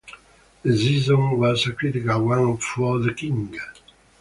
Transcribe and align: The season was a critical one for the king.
The 0.63 0.75
season 0.75 1.37
was 1.37 1.67
a 1.67 1.73
critical 1.73 2.25
one 2.25 2.57
for 2.57 2.97
the 2.97 3.13
king. 3.13 3.55